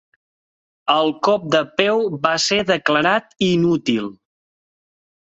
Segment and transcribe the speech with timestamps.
[0.93, 4.09] El cop de peu va ser declarat inútil.